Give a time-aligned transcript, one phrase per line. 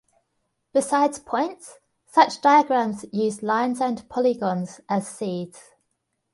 [0.73, 1.75] Besides points,
[2.07, 5.75] such diagrams use lines and polygons as seeds.